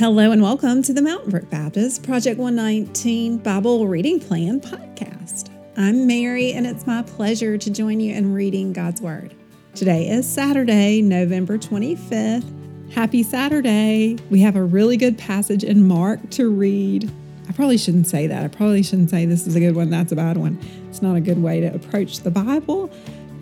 Hello 0.00 0.30
and 0.30 0.40
welcome 0.40 0.80
to 0.84 0.94
the 0.94 1.02
Mountain 1.02 1.30
Brook 1.30 1.50
Baptist 1.50 2.04
Project 2.04 2.40
119 2.40 3.36
Bible 3.36 3.86
Reading 3.86 4.18
Plan 4.18 4.58
podcast. 4.58 5.50
I'm 5.76 6.06
Mary 6.06 6.54
and 6.54 6.66
it's 6.66 6.86
my 6.86 7.02
pleasure 7.02 7.58
to 7.58 7.70
join 7.70 8.00
you 8.00 8.14
in 8.14 8.32
reading 8.32 8.72
God's 8.72 9.02
Word. 9.02 9.34
Today 9.74 10.08
is 10.08 10.26
Saturday, 10.26 11.02
November 11.02 11.58
25th. 11.58 12.90
Happy 12.94 13.22
Saturday. 13.22 14.16
We 14.30 14.40
have 14.40 14.56
a 14.56 14.64
really 14.64 14.96
good 14.96 15.18
passage 15.18 15.64
in 15.64 15.86
Mark 15.86 16.30
to 16.30 16.48
read. 16.48 17.12
I 17.46 17.52
probably 17.52 17.76
shouldn't 17.76 18.06
say 18.06 18.26
that. 18.26 18.42
I 18.42 18.48
probably 18.48 18.82
shouldn't 18.82 19.10
say 19.10 19.26
this 19.26 19.46
is 19.46 19.54
a 19.54 19.60
good 19.60 19.76
one, 19.76 19.90
that's 19.90 20.12
a 20.12 20.16
bad 20.16 20.38
one. 20.38 20.58
It's 20.88 21.02
not 21.02 21.16
a 21.16 21.20
good 21.20 21.42
way 21.42 21.60
to 21.60 21.74
approach 21.74 22.20
the 22.20 22.30
Bible 22.30 22.90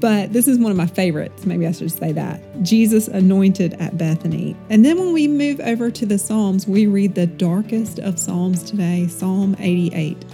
but 0.01 0.33
this 0.33 0.47
is 0.47 0.59
one 0.59 0.71
of 0.71 0.77
my 0.77 0.87
favorites. 0.87 1.45
Maybe 1.45 1.67
I 1.67 1.73
should 1.73 1.91
say 1.91 2.13
that. 2.13 2.41
Jesus 2.63 3.09
anointed 3.09 3.75
at 3.75 3.99
Bethany. 3.99 4.57
And 4.71 4.85
then 4.85 4.99
when 4.99 5.13
we 5.13 5.27
move 5.27 5.61
over 5.61 5.91
to 5.91 6.07
the 6.07 6.19
Psalms, 6.19 6.67
we 6.67 6.87
read 6.87 7.15
the 7.15 7.27
darkest 7.27 7.99
of 7.99 8.19
Psalms 8.19 8.63
today, 8.63 9.09
Psalm 9.09 9.57
88. 9.59 10.25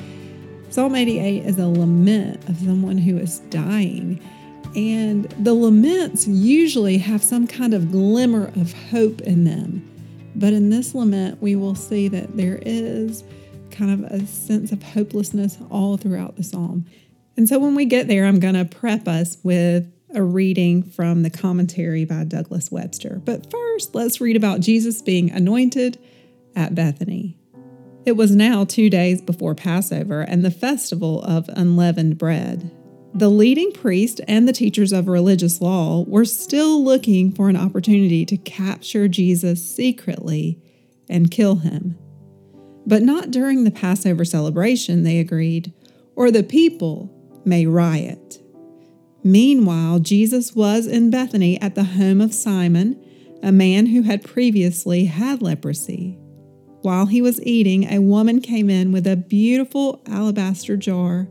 Psalm 0.71 0.95
88 0.95 1.47
is 1.47 1.59
a 1.59 1.69
lament 1.69 2.47
of 2.49 2.59
someone 2.59 2.99
who 2.99 3.17
is 3.17 3.39
dying. 3.51 4.21
And 4.77 5.25
the 5.39 5.55
laments 5.55 6.27
usually 6.27 6.99
have 6.99 7.23
some 7.23 7.47
kind 7.47 7.75
of 7.75 7.93
glimmer 7.93 8.49
of 8.57 8.73
hope 8.91 9.21
in 9.23 9.45
them. 9.45 9.89
But 10.35 10.53
in 10.53 10.71
this 10.71 10.95
lament, 10.95 11.41
we 11.41 11.55
will 11.55 11.77
see 11.77 12.09
that 12.09 12.37
there 12.37 12.59
is 12.63 13.23
kind 13.71 13.93
of 13.93 14.11
a 14.11 14.27
sense 14.27 14.73
of 14.73 14.83
hopelessness 14.83 15.59
all 15.71 15.97
throughout 15.97 16.37
the 16.37 16.43
psalm. 16.43 16.85
And 17.37 17.49
so 17.49 17.59
when 17.59 17.75
we 17.75 17.85
get 17.85 18.09
there, 18.09 18.27
I'm 18.27 18.41
going 18.41 18.55
to 18.55 18.65
prep 18.65 19.09
us 19.09 19.39
with 19.43 19.91
a 20.15 20.23
reading 20.23 20.83
from 20.83 21.23
the 21.23 21.31
commentary 21.31 22.05
by 22.05 22.25
Douglas 22.25 22.71
Webster. 22.71 23.21
But 23.25 23.51
first, 23.51 23.95
let's 23.95 24.21
read 24.21 24.37
about 24.37 24.61
Jesus 24.61 25.03
being 25.03 25.31
anointed 25.31 25.99
at 26.55 26.75
Bethany. 26.75 27.37
It 28.07 28.13
was 28.13 28.37
now 28.37 28.65
two 28.65 28.91
days 28.91 29.21
before 29.23 29.55
Passover 29.55 30.21
and 30.21 30.45
the 30.45 30.51
festival 30.51 31.23
of 31.23 31.49
unleavened 31.49 32.19
bread. 32.19 32.71
The 33.15 33.31
leading 33.31 33.73
priest 33.73 34.21
and 34.29 34.47
the 34.47 34.53
teachers 34.53 34.93
of 34.93 35.09
religious 35.09 35.61
law 35.61 36.05
were 36.07 36.25
still 36.25 36.85
looking 36.85 37.33
for 37.33 37.49
an 37.49 37.57
opportunity 37.57 38.25
to 38.27 38.37
capture 38.37 39.09
Jesus 39.09 39.65
secretly 39.65 40.61
and 41.09 41.31
kill 41.31 41.57
him. 41.57 41.97
But 42.87 43.03
not 43.03 43.31
during 43.31 43.65
the 43.65 43.71
Passover 43.71 44.25
celebration, 44.25 45.05
they 45.05 45.19
agreed, 45.19 45.73
or 46.15 46.31
the 46.31 46.43
people 46.43 47.14
may 47.47 47.67
riot. 47.67 48.41
Meanwhile, 49.23 50.01
Jesus 50.01 50.55
was 50.55 50.87
in 50.87 51.11
Bethany 51.11 51.61
at 51.61 51.75
the 51.75 51.85
home 51.85 52.21
of 52.21 52.35
Simon, 52.35 53.03
a 53.43 53.53
man 53.53 53.87
who 53.87 54.03
had 54.03 54.23
previously 54.23 55.07
had 55.07 55.41
leprosy. 55.41 56.19
While 56.83 57.07
he 57.07 57.23
was 57.23 57.43
eating, 57.43 57.85
a 57.85 58.01
woman 58.01 58.43
came 58.43 58.69
in 58.69 58.93
with 58.93 59.07
a 59.07 59.17
beautiful 59.17 60.03
alabaster 60.07 60.77
jar 60.77 61.29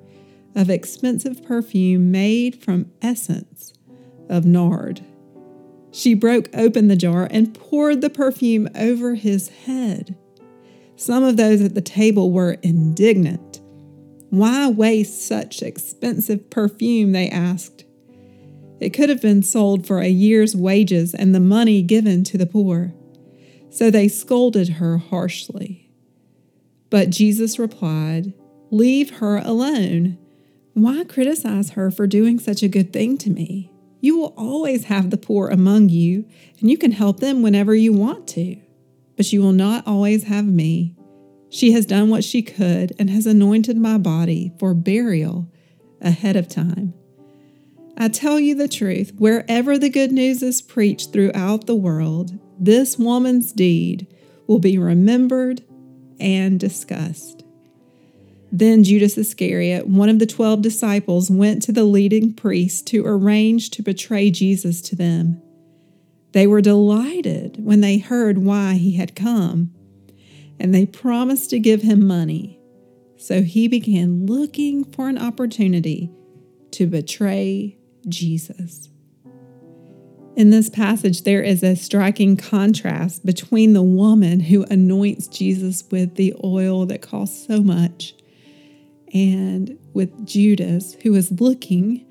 of 0.56 0.70
expensive 0.70 1.44
perfume 1.44 2.12
made 2.12 2.64
from 2.64 2.92
essence 3.02 3.74
of 4.30 4.46
nard. 4.46 5.02
She 5.92 6.16
broke 6.16 6.50
open 6.56 6.88
the 6.88 6.96
jar 6.96 7.28
and 7.30 7.54
poured 7.54 8.02
the 8.02 8.10
perfume 8.10 8.68
over 8.74 9.14
his 9.14 9.50
head. 9.50 10.16
Some 10.96 11.24
of 11.24 11.38
those 11.38 11.62
at 11.62 11.76
the 11.76 11.82
table 11.82 12.32
were 12.32 12.58
indignant. 12.64 13.53
Why 14.34 14.68
waste 14.68 15.28
such 15.28 15.62
expensive 15.62 16.50
perfume? 16.50 17.12
They 17.12 17.30
asked. 17.30 17.86
It 18.80 18.90
could 18.90 19.10
have 19.10 19.22
been 19.22 19.44
sold 19.44 19.86
for 19.86 20.00
a 20.00 20.08
year's 20.08 20.56
wages 20.56 21.14
and 21.14 21.36
the 21.36 21.40
money 21.40 21.84
given 21.84 22.24
to 22.24 22.40
the 22.40 22.48
poor. 22.48 22.96
So 23.70 23.92
they 23.92 24.08
scolded 24.08 24.70
her 24.70 24.98
harshly. 24.98 25.92
But 26.90 27.12
Jesus 27.12 27.60
replied, 27.60 28.34
Leave 28.72 29.18
her 29.18 29.38
alone. 29.38 30.18
Why 30.74 31.04
criticize 31.04 31.70
her 31.74 31.92
for 31.92 32.08
doing 32.08 32.40
such 32.40 32.64
a 32.64 32.68
good 32.68 32.92
thing 32.92 33.20
to 33.20 33.30
me? 33.30 33.72
You 34.02 34.18
will 34.18 34.34
always 34.36 34.86
have 34.86 35.12
the 35.12 35.18
poor 35.18 35.48
among 35.48 35.90
you, 35.90 36.26
and 36.60 36.72
you 36.72 36.78
can 36.80 36.94
help 36.94 37.20
them 37.20 37.44
whenever 37.44 37.76
you 37.76 37.94
want 37.94 38.28
to. 38.30 38.60
But 39.16 39.32
you 39.32 39.44
will 39.44 39.52
not 39.52 39.86
always 39.86 40.24
have 40.24 40.46
me. 40.46 40.96
She 41.54 41.74
has 41.74 41.86
done 41.86 42.10
what 42.10 42.24
she 42.24 42.42
could 42.42 42.94
and 42.98 43.12
has 43.12 43.28
anointed 43.28 43.78
my 43.78 44.00
body 44.00 44.52
for 44.58 44.74
burial 44.74 45.52
ahead 46.02 46.36
of 46.36 46.48
time. 46.48 46.96
I 47.96 48.08
tell 48.08 48.40
you 48.40 48.56
the 48.56 48.68
truth, 48.68 49.14
wherever 49.20 49.78
the 49.78 49.92
good 49.92 50.12
news 50.12 50.42
is 50.42 50.64
preached 50.64 51.14
throughout 51.14 51.68
the 51.68 51.76
world, 51.76 52.40
this 52.60 52.98
woman's 52.98 53.52
deed 53.52 54.08
will 54.48 54.58
be 54.58 54.80
remembered 54.80 55.64
and 56.20 56.60
discussed. 56.60 57.44
Then 58.52 58.84
Judas 58.84 59.16
Iscariot, 59.16 59.86
one 59.86 60.10
of 60.10 60.18
the 60.18 60.26
twelve 60.26 60.64
disciples, 60.64 61.30
went 61.30 61.62
to 61.64 61.72
the 61.72 61.84
leading 61.84 62.34
priests 62.34 62.82
to 62.90 63.06
arrange 63.06 63.70
to 63.72 63.84
betray 63.84 64.32
Jesus 64.32 64.82
to 64.82 64.96
them. 64.96 65.40
They 66.32 66.48
were 66.48 66.62
delighted 66.62 67.64
when 67.64 67.82
they 67.82 68.00
heard 68.00 68.40
why 68.40 68.74
he 68.74 68.94
had 68.94 69.16
come 69.16 69.72
and 70.60 70.74
they 70.74 70.86
promised 70.86 71.50
to 71.52 71.60
give 71.60 71.82
him 71.82 72.06
money. 72.06 72.60
So 73.18 73.42
he 73.42 73.68
began 73.68 74.26
looking 74.26 74.84
for 74.84 75.08
an 75.08 75.18
opportunity 75.18 76.12
to 76.72 76.88
betray 76.88 77.78
Jesus. 78.08 78.90
In 80.36 80.50
this 80.50 80.70
passage, 80.70 81.24
there 81.24 81.44
is 81.44 81.62
a 81.62 81.76
striking 81.76 82.38
contrast 82.38 83.26
between 83.26 83.74
the 83.74 83.84
woman 83.84 84.40
who 84.40 84.64
anoints 84.64 85.28
Jesus 85.28 85.84
with 85.92 86.16
the 86.16 86.34
oil 86.44 86.88
that 86.88 87.04
costs 87.04 87.46
so 87.46 87.62
much 87.62 88.16
and 89.14 89.78
with 89.94 90.26
Judas, 90.26 90.96
who 91.04 91.14
is 91.14 91.40
looking 91.40 92.06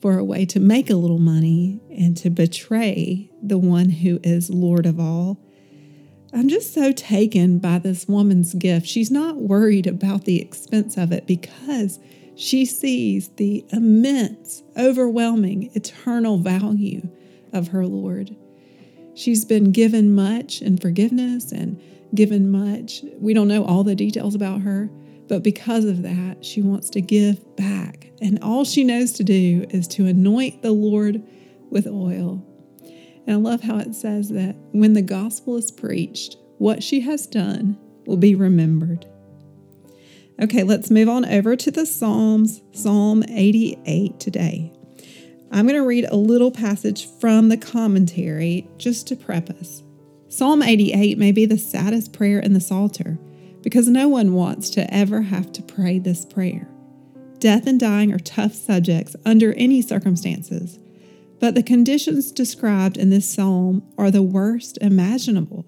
for 0.00 0.18
a 0.18 0.24
way 0.24 0.46
to 0.46 0.58
make 0.58 0.88
a 0.88 0.96
little 0.96 1.18
money 1.18 1.80
and 1.90 2.16
to 2.16 2.30
betray 2.30 3.30
the 3.42 3.58
one 3.58 3.90
who 3.90 4.20
is 4.22 4.48
Lord 4.48 4.86
of 4.86 4.98
all 4.98 5.38
I'm 6.36 6.50
just 6.50 6.74
so 6.74 6.92
taken 6.92 7.58
by 7.60 7.78
this 7.78 8.06
woman's 8.06 8.52
gift. 8.52 8.86
She's 8.86 9.10
not 9.10 9.36
worried 9.36 9.86
about 9.86 10.26
the 10.26 10.38
expense 10.38 10.98
of 10.98 11.10
it 11.10 11.26
because 11.26 11.98
she 12.34 12.66
sees 12.66 13.30
the 13.36 13.64
immense, 13.70 14.62
overwhelming, 14.76 15.70
eternal 15.72 16.36
value 16.36 17.08
of 17.54 17.68
her 17.68 17.86
Lord. 17.86 18.36
She's 19.14 19.46
been 19.46 19.72
given 19.72 20.14
much 20.14 20.60
in 20.60 20.76
forgiveness 20.76 21.52
and 21.52 21.80
given 22.14 22.50
much. 22.50 23.02
We 23.18 23.32
don't 23.32 23.48
know 23.48 23.64
all 23.64 23.82
the 23.82 23.94
details 23.94 24.34
about 24.34 24.60
her, 24.60 24.90
but 25.28 25.42
because 25.42 25.86
of 25.86 26.02
that, 26.02 26.44
she 26.44 26.60
wants 26.60 26.90
to 26.90 27.00
give 27.00 27.56
back. 27.56 28.10
And 28.20 28.38
all 28.42 28.66
she 28.66 28.84
knows 28.84 29.12
to 29.12 29.24
do 29.24 29.64
is 29.70 29.88
to 29.88 30.04
anoint 30.04 30.60
the 30.60 30.72
Lord 30.72 31.22
with 31.70 31.86
oil 31.86 32.44
and 33.26 33.34
I 33.34 33.38
love 33.38 33.62
how 33.62 33.78
it 33.78 33.94
says 33.94 34.28
that 34.30 34.56
when 34.72 34.92
the 34.92 35.02
gospel 35.02 35.56
is 35.56 35.70
preached, 35.70 36.36
what 36.58 36.82
she 36.82 37.00
has 37.00 37.26
done 37.26 37.76
will 38.06 38.16
be 38.16 38.34
remembered. 38.34 39.06
Okay, 40.40 40.62
let's 40.62 40.90
move 40.90 41.08
on 41.08 41.24
over 41.24 41.56
to 41.56 41.70
the 41.70 41.86
Psalms, 41.86 42.62
Psalm 42.72 43.24
88 43.28 44.20
today. 44.20 44.72
I'm 45.50 45.66
going 45.66 45.80
to 45.80 45.86
read 45.86 46.04
a 46.04 46.16
little 46.16 46.50
passage 46.50 47.08
from 47.20 47.48
the 47.48 47.56
commentary 47.56 48.68
just 48.78 49.08
to 49.08 49.16
us. 49.60 49.82
Psalm 50.28 50.62
88 50.62 51.18
may 51.18 51.32
be 51.32 51.46
the 51.46 51.58
saddest 51.58 52.12
prayer 52.12 52.38
in 52.38 52.52
the 52.52 52.60
Psalter 52.60 53.18
because 53.62 53.88
no 53.88 54.08
one 54.08 54.34
wants 54.34 54.70
to 54.70 54.92
ever 54.92 55.22
have 55.22 55.50
to 55.52 55.62
pray 55.62 55.98
this 55.98 56.24
prayer. 56.24 56.68
Death 57.38 57.66
and 57.66 57.80
dying 57.80 58.12
are 58.12 58.18
tough 58.18 58.52
subjects 58.52 59.16
under 59.24 59.52
any 59.54 59.80
circumstances, 59.80 60.78
but 61.38 61.54
the 61.54 61.62
conditions 61.62 62.32
described 62.32 62.96
in 62.96 63.10
this 63.10 63.28
psalm 63.28 63.82
are 63.98 64.10
the 64.10 64.22
worst 64.22 64.78
imaginable. 64.80 65.66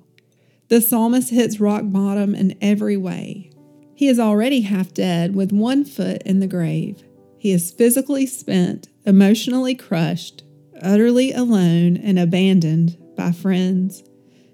The 0.68 0.80
psalmist 0.80 1.30
hits 1.30 1.60
rock 1.60 1.82
bottom 1.86 2.34
in 2.34 2.56
every 2.60 2.96
way. 2.96 3.50
He 3.94 4.08
is 4.08 4.20
already 4.20 4.60
half 4.60 4.94
dead 4.94 5.34
with 5.34 5.52
one 5.52 5.84
foot 5.84 6.22
in 6.24 6.40
the 6.40 6.46
grave. 6.46 7.02
He 7.38 7.52
is 7.52 7.70
physically 7.70 8.26
spent, 8.26 8.88
emotionally 9.04 9.74
crushed, 9.74 10.44
utterly 10.80 11.32
alone 11.32 11.96
and 11.96 12.18
abandoned 12.18 12.96
by 13.16 13.32
friends. 13.32 14.04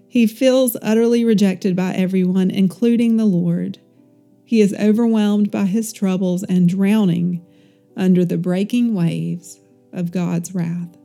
He 0.08 0.26
feels 0.26 0.76
utterly 0.80 1.24
rejected 1.24 1.74
by 1.74 1.94
everyone, 1.94 2.50
including 2.50 3.16
the 3.16 3.24
Lord. 3.24 3.78
He 4.44 4.60
is 4.60 4.74
overwhelmed 4.74 5.50
by 5.50 5.64
his 5.64 5.92
troubles 5.92 6.44
and 6.44 6.68
drowning 6.68 7.44
under 7.96 8.24
the 8.24 8.38
breaking 8.38 8.94
waves 8.94 9.60
of 9.92 10.12
God's 10.12 10.54
wrath. 10.54 10.96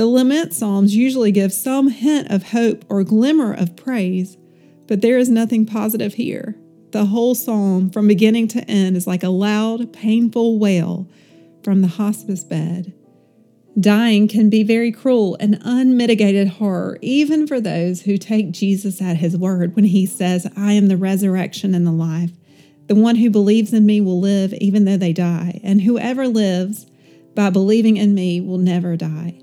The 0.00 0.06
lament 0.06 0.54
psalms 0.54 0.96
usually 0.96 1.30
give 1.30 1.52
some 1.52 1.88
hint 1.88 2.30
of 2.30 2.52
hope 2.52 2.86
or 2.88 3.04
glimmer 3.04 3.52
of 3.52 3.76
praise, 3.76 4.38
but 4.86 5.02
there 5.02 5.18
is 5.18 5.28
nothing 5.28 5.66
positive 5.66 6.14
here. 6.14 6.56
The 6.92 7.04
whole 7.04 7.34
psalm, 7.34 7.90
from 7.90 8.08
beginning 8.08 8.48
to 8.48 8.64
end, 8.64 8.96
is 8.96 9.06
like 9.06 9.22
a 9.22 9.28
loud, 9.28 9.92
painful 9.92 10.58
wail 10.58 11.06
from 11.62 11.82
the 11.82 11.88
hospice 11.88 12.42
bed. 12.42 12.94
Dying 13.78 14.26
can 14.26 14.48
be 14.48 14.62
very 14.62 14.90
cruel 14.90 15.36
and 15.38 15.60
unmitigated 15.60 16.48
horror, 16.48 16.98
even 17.02 17.46
for 17.46 17.60
those 17.60 18.00
who 18.00 18.16
take 18.16 18.52
Jesus 18.52 19.02
at 19.02 19.18
his 19.18 19.36
word 19.36 19.76
when 19.76 19.84
he 19.84 20.06
says, 20.06 20.50
I 20.56 20.72
am 20.72 20.88
the 20.88 20.96
resurrection 20.96 21.74
and 21.74 21.86
the 21.86 21.92
life. 21.92 22.32
The 22.86 22.94
one 22.94 23.16
who 23.16 23.28
believes 23.28 23.74
in 23.74 23.84
me 23.84 24.00
will 24.00 24.18
live 24.18 24.54
even 24.54 24.86
though 24.86 24.96
they 24.96 25.12
die, 25.12 25.60
and 25.62 25.82
whoever 25.82 26.26
lives 26.26 26.86
by 27.34 27.50
believing 27.50 27.98
in 27.98 28.14
me 28.14 28.40
will 28.40 28.56
never 28.56 28.96
die. 28.96 29.42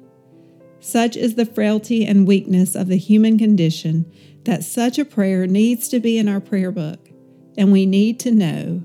Such 0.88 1.18
is 1.18 1.36
the 1.36 1.46
frailty 1.46 2.06
and 2.06 2.26
weakness 2.26 2.74
of 2.74 2.88
the 2.88 2.96
human 2.96 3.38
condition 3.38 4.10
that 4.46 4.64
such 4.64 4.98
a 4.98 5.04
prayer 5.04 5.46
needs 5.46 5.90
to 5.90 6.00
be 6.00 6.18
in 6.18 6.30
our 6.30 6.40
prayer 6.40 6.72
book, 6.72 7.10
and 7.58 7.74
we 7.74 7.86
need 7.86 8.22
to 8.22 8.32
know 8.32 8.82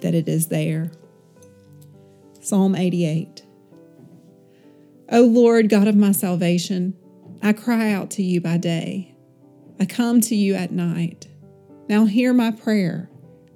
that 0.00 0.16
it 0.16 0.28
is 0.28 0.48
there. 0.48 0.90
Psalm 2.40 2.74
88 2.74 3.44
O 5.10 5.22
Lord, 5.22 5.68
God 5.68 5.86
of 5.86 5.94
my 5.94 6.10
salvation, 6.10 6.96
I 7.40 7.52
cry 7.52 7.92
out 7.92 8.10
to 8.12 8.22
you 8.24 8.40
by 8.40 8.56
day. 8.56 9.14
I 9.78 9.84
come 9.84 10.20
to 10.22 10.34
you 10.34 10.56
at 10.56 10.72
night. 10.72 11.28
Now 11.88 12.06
hear 12.06 12.32
my 12.32 12.50
prayer. 12.50 13.08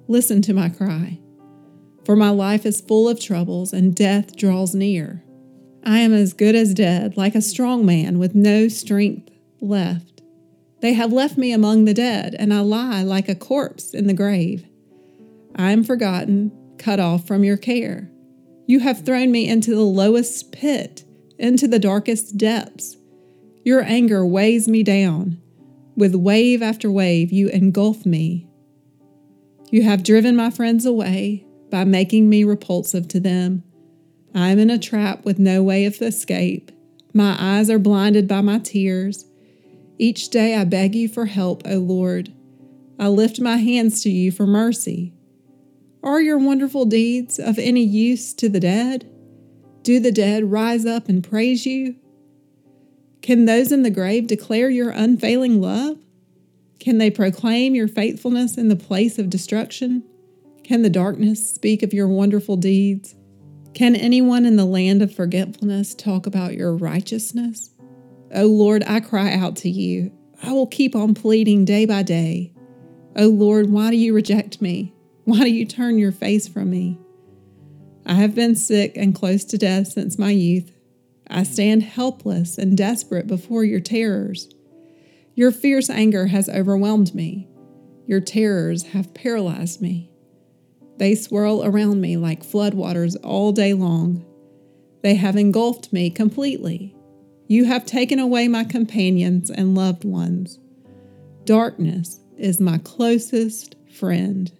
Listen 0.07 0.41
to 0.43 0.53
my 0.53 0.69
cry. 0.69 1.19
For 2.05 2.15
my 2.15 2.29
life 2.29 2.65
is 2.65 2.79
full 2.79 3.09
of 3.09 3.19
troubles, 3.19 3.73
and 3.73 3.93
death 3.93 4.37
draws 4.37 4.73
near. 4.73 5.21
I 5.85 5.99
am 5.99 6.13
as 6.13 6.33
good 6.33 6.55
as 6.55 6.73
dead, 6.73 7.17
like 7.17 7.35
a 7.35 7.41
strong 7.41 7.85
man 7.85 8.19
with 8.19 8.35
no 8.35 8.67
strength 8.67 9.29
left. 9.59 10.21
They 10.81 10.93
have 10.93 11.13
left 11.13 11.37
me 11.37 11.51
among 11.51 11.85
the 11.85 11.93
dead, 11.93 12.35
and 12.37 12.53
I 12.53 12.59
lie 12.59 13.03
like 13.03 13.29
a 13.29 13.35
corpse 13.35 13.93
in 13.93 14.07
the 14.07 14.13
grave. 14.13 14.65
I 15.55 15.71
am 15.71 15.83
forgotten, 15.83 16.51
cut 16.77 16.99
off 16.99 17.27
from 17.27 17.43
your 17.43 17.57
care. 17.57 18.09
You 18.65 18.79
have 18.79 19.05
thrown 19.05 19.31
me 19.31 19.47
into 19.47 19.75
the 19.75 19.81
lowest 19.81 20.51
pit 20.51 21.03
into 21.43 21.67
the 21.67 21.79
darkest 21.79 22.37
depths. 22.37 22.97
Your 23.63 23.81
anger 23.81 24.25
weighs 24.25 24.67
me 24.67 24.83
down. 24.83 25.41
With 25.95 26.15
wave 26.15 26.61
after 26.61 26.89
wave, 26.89 27.31
you 27.31 27.49
engulf 27.49 28.05
me. 28.05 28.47
You 29.69 29.83
have 29.83 30.03
driven 30.03 30.35
my 30.35 30.49
friends 30.49 30.85
away 30.85 31.45
by 31.69 31.83
making 31.83 32.29
me 32.29 32.43
repulsive 32.43 33.07
to 33.09 33.19
them. 33.19 33.63
I 34.35 34.49
am 34.49 34.59
in 34.59 34.69
a 34.69 34.79
trap 34.79 35.25
with 35.25 35.37
no 35.37 35.61
way 35.61 35.85
of 35.85 36.01
escape. 36.01 36.71
My 37.13 37.35
eyes 37.39 37.69
are 37.69 37.79
blinded 37.79 38.27
by 38.27 38.41
my 38.41 38.59
tears. 38.59 39.25
Each 39.99 40.29
day 40.29 40.55
I 40.55 40.65
beg 40.65 40.95
you 40.95 41.07
for 41.07 41.27
help, 41.27 41.61
O 41.65 41.77
Lord. 41.77 42.33
I 42.97 43.07
lift 43.07 43.39
my 43.39 43.57
hands 43.57 44.01
to 44.03 44.09
you 44.09 44.31
for 44.31 44.47
mercy. 44.47 45.13
Are 46.01 46.21
your 46.21 46.37
wonderful 46.37 46.85
deeds 46.85 47.37
of 47.37 47.59
any 47.59 47.83
use 47.83 48.33
to 48.33 48.49
the 48.49 48.59
dead? 48.59 49.09
Do 49.83 49.99
the 49.99 50.11
dead 50.11 50.51
rise 50.51 50.85
up 50.85 51.09
and 51.09 51.23
praise 51.23 51.65
you? 51.65 51.95
Can 53.21 53.45
those 53.45 53.71
in 53.71 53.83
the 53.83 53.89
grave 53.89 54.27
declare 54.27 54.69
your 54.69 54.89
unfailing 54.89 55.61
love? 55.61 55.97
Can 56.79 56.97
they 56.97 57.09
proclaim 57.09 57.75
your 57.75 57.87
faithfulness 57.87 58.57
in 58.57 58.67
the 58.67 58.75
place 58.75 59.19
of 59.19 59.29
destruction? 59.29 60.03
Can 60.63 60.81
the 60.81 60.89
darkness 60.89 61.53
speak 61.53 61.83
of 61.83 61.93
your 61.93 62.07
wonderful 62.07 62.57
deeds? 62.57 63.15
Can 63.73 63.95
anyone 63.95 64.45
in 64.45 64.55
the 64.55 64.65
land 64.65 65.01
of 65.01 65.13
forgetfulness 65.13 65.95
talk 65.95 66.27
about 66.27 66.53
your 66.53 66.75
righteousness? 66.75 67.71
O 68.31 68.43
oh 68.43 68.47
Lord, 68.47 68.83
I 68.85 68.99
cry 68.99 69.33
out 69.33 69.55
to 69.57 69.69
you. 69.69 70.11
I 70.43 70.51
will 70.51 70.67
keep 70.67 70.95
on 70.95 71.15
pleading 71.15 71.65
day 71.65 71.85
by 71.85 72.03
day. 72.03 72.53
O 73.15 73.25
oh 73.25 73.29
Lord, 73.29 73.71
why 73.71 73.89
do 73.89 73.97
you 73.97 74.13
reject 74.13 74.61
me? 74.61 74.93
Why 75.25 75.39
do 75.39 75.49
you 75.49 75.65
turn 75.65 75.97
your 75.97 76.11
face 76.11 76.47
from 76.47 76.69
me? 76.69 76.99
I 78.05 78.15
have 78.15 78.35
been 78.35 78.55
sick 78.55 78.97
and 78.97 79.15
close 79.15 79.45
to 79.45 79.57
death 79.57 79.87
since 79.87 80.19
my 80.19 80.31
youth. 80.31 80.71
I 81.27 81.43
stand 81.43 81.83
helpless 81.83 82.57
and 82.57 82.77
desperate 82.77 83.25
before 83.25 83.63
your 83.63 83.79
terrors. 83.79 84.49
Your 85.35 85.51
fierce 85.51 85.89
anger 85.89 86.27
has 86.27 86.49
overwhelmed 86.49 87.15
me. 87.15 87.47
Your 88.05 88.19
terrors 88.19 88.83
have 88.87 89.13
paralyzed 89.13 89.81
me. 89.81 90.12
They 90.97 91.15
swirl 91.15 91.65
around 91.65 92.01
me 92.01 92.17
like 92.17 92.43
floodwaters 92.43 93.15
all 93.23 93.51
day 93.51 93.73
long. 93.73 94.25
They 95.01 95.15
have 95.15 95.35
engulfed 95.35 95.91
me 95.91 96.09
completely. 96.09 96.95
You 97.47 97.65
have 97.65 97.85
taken 97.85 98.19
away 98.19 98.47
my 98.47 98.63
companions 98.63 99.49
and 99.49 99.75
loved 99.75 100.05
ones. 100.05 100.59
Darkness 101.45 102.19
is 102.37 102.61
my 102.61 102.77
closest 102.79 103.75
friend. 103.91 104.51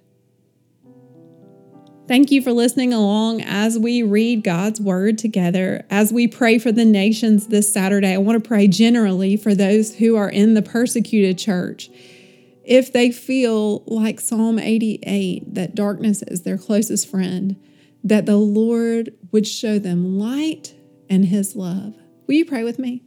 Thank 2.06 2.31
you 2.31 2.41
for 2.41 2.51
listening 2.51 2.91
along 2.91 3.41
as 3.41 3.79
we 3.79 4.03
read 4.03 4.44
God's 4.44 4.81
Word 4.81 5.18
together. 5.18 5.86
As 5.89 6.12
we 6.12 6.27
pray 6.27 6.59
for 6.59 6.69
the 6.71 6.83
nations 6.83 7.47
this 7.47 7.71
Saturday, 7.71 8.13
I 8.13 8.18
want 8.18 8.44
to 8.44 8.47
pray 8.47 8.68
generally 8.68 9.38
for 9.38 9.56
those 9.56 9.95
who 9.95 10.18
are 10.18 10.29
in 10.29 10.53
the 10.53 10.62
persecuted 10.62 11.38
church. 11.38 11.89
If 12.63 12.94
they 12.94 13.12
feel 13.12 13.83
like 13.86 14.21
Psalm 14.21 14.57
88, 14.57 15.54
that 15.54 15.75
darkness 15.75 16.24
is 16.24 16.44
their 16.44 16.57
closest 16.57 17.10
friend, 17.10 17.62
that 18.04 18.25
the 18.25 18.38
Lord 18.38 19.13
would 19.31 19.48
show 19.48 19.80
them 19.80 20.18
light 20.18 20.74
and 21.10 21.25
His 21.25 21.56
love. 21.56 21.95
Will 22.25 22.36
you 22.36 22.45
pray 22.45 22.63
with 22.63 22.80
me? 22.80 23.04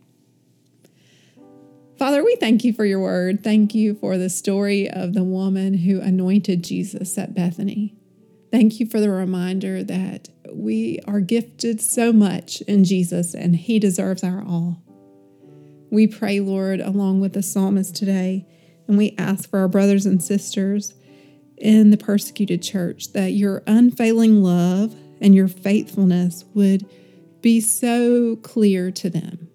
Father, 1.98 2.22
we 2.22 2.36
thank 2.36 2.62
you 2.62 2.74
for 2.74 2.84
your 2.84 3.00
word. 3.00 3.42
Thank 3.42 3.74
you 3.74 3.94
for 3.94 4.18
the 4.18 4.28
story 4.28 4.90
of 4.90 5.14
the 5.14 5.24
woman 5.24 5.72
who 5.72 6.00
anointed 6.00 6.62
Jesus 6.62 7.16
at 7.16 7.34
Bethany. 7.34 7.94
Thank 8.52 8.78
you 8.78 8.86
for 8.86 9.00
the 9.00 9.10
reminder 9.10 9.82
that 9.82 10.28
we 10.52 11.00
are 11.06 11.20
gifted 11.20 11.80
so 11.80 12.12
much 12.12 12.60
in 12.62 12.84
Jesus 12.84 13.34
and 13.34 13.56
He 13.56 13.78
deserves 13.78 14.22
our 14.22 14.42
all. 14.42 14.82
We 15.90 16.06
pray, 16.06 16.40
Lord, 16.40 16.80
along 16.80 17.20
with 17.20 17.32
the 17.32 17.42
psalmist 17.42 17.96
today, 17.96 18.46
and 18.86 18.98
we 18.98 19.14
ask 19.18 19.48
for 19.48 19.58
our 19.58 19.68
brothers 19.68 20.06
and 20.06 20.22
sisters 20.22 20.94
in 21.56 21.90
the 21.90 21.96
persecuted 21.96 22.62
church 22.62 23.12
that 23.12 23.32
your 23.32 23.62
unfailing 23.66 24.42
love 24.42 24.94
and 25.20 25.34
your 25.34 25.48
faithfulness 25.48 26.44
would 26.54 26.86
be 27.40 27.60
so 27.60 28.36
clear 28.36 28.90
to 28.90 29.08
them, 29.08 29.48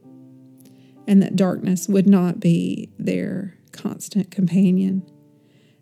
and 1.08 1.22
that 1.22 1.36
darkness 1.36 1.88
would 1.88 2.08
not 2.08 2.40
be 2.40 2.90
their 2.98 3.58
constant 3.72 4.32
companion. 4.32 5.06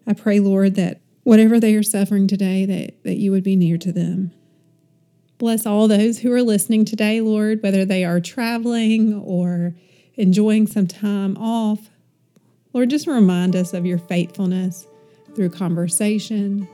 I 0.08 0.14
pray, 0.14 0.40
Lord, 0.40 0.76
that 0.76 1.02
whatever 1.24 1.60
they 1.60 1.76
are 1.76 1.84
suffering 1.84 2.28
today, 2.28 2.66
that, 2.66 3.04
that 3.04 3.18
you 3.18 3.32
would 3.32 3.44
be 3.44 3.56
near 3.56 3.78
to 3.78 3.92
them. 3.92 4.32
Bless 5.38 5.66
all 5.66 5.88
those 5.88 6.20
who 6.20 6.34
are 6.34 6.42
listening 6.42 6.84
today, 6.84 7.22
Lord, 7.22 7.64
whether 7.64 7.86
they 7.86 8.04
are 8.04 8.20
traveling 8.20 9.14
or 9.14 9.76
enjoying 10.16 10.68
some 10.68 10.88
time 10.88 11.38
off. 11.38 11.90
Lord, 12.74 12.90
just 12.90 13.08
remind 13.08 13.56
us 13.56 13.74
of 13.74 13.86
your 13.86 13.98
faithfulness 13.98 14.88
through 15.36 15.50
conversation, 15.50 16.68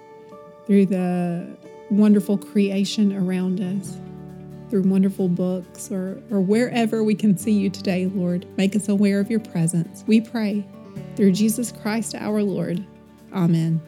through 0.66 0.88
the 0.88 1.48
wonderful 1.90 2.38
creation 2.38 3.16
around 3.16 3.62
us, 3.62 3.98
through 4.70 4.84
wonderful 4.84 5.30
books, 5.30 5.92
or, 5.92 6.22
or 6.30 6.42
wherever 6.42 7.04
we 7.04 7.16
can 7.16 7.38
see 7.38 7.54
you 7.54 7.70
today, 7.70 8.08
Lord. 8.08 8.46
Make 8.58 8.76
us 8.76 8.90
aware 8.90 9.20
of 9.20 9.30
your 9.30 9.40
presence. 9.40 10.04
We 10.06 10.20
pray 10.20 10.66
through 11.16 11.32
Jesus 11.32 11.72
Christ 11.72 12.16
our 12.16 12.44
Lord. 12.44 12.86
Amen. 13.34 13.82